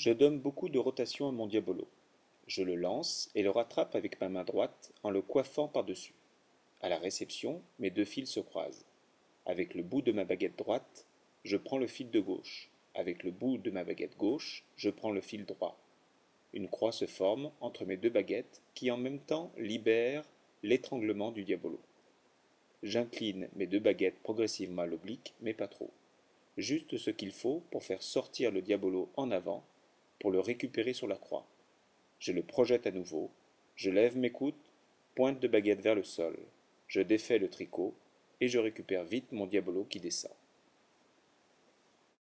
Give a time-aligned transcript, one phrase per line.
[0.00, 1.86] Je donne beaucoup de rotation à mon diabolo.
[2.46, 6.14] Je le lance et le rattrape avec ma main droite en le coiffant par-dessus.
[6.80, 8.86] À la réception, mes deux fils se croisent.
[9.44, 11.04] Avec le bout de ma baguette droite,
[11.44, 12.70] je prends le fil de gauche.
[12.94, 15.78] Avec le bout de ma baguette gauche, je prends le fil droit.
[16.54, 20.24] Une croix se forme entre mes deux baguettes qui en même temps libèrent
[20.62, 21.78] l'étranglement du diabolo.
[22.82, 25.90] J'incline mes deux baguettes progressivement à l'oblique, mais pas trop.
[26.56, 29.62] Juste ce qu'il faut pour faire sortir le diabolo en avant,
[30.20, 31.46] pour le récupérer sur la croix.
[32.20, 33.30] Je le projette à nouveau,
[33.74, 34.54] je lève mes coudes,
[35.16, 36.38] pointe de baguette vers le sol,
[36.86, 37.94] je défais le tricot,
[38.40, 40.32] et je récupère vite mon diabolo qui descend.